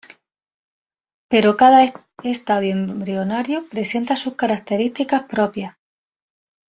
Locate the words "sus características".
4.15-5.25